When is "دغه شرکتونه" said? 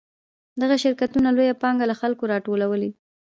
0.61-1.29